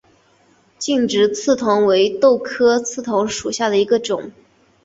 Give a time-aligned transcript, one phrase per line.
[0.79, 4.31] 劲直刺桐为豆科刺桐属下的一个种。